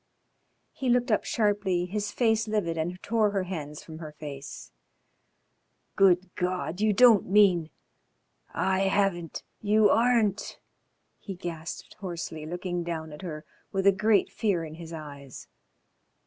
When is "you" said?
6.81-6.91, 9.61-9.91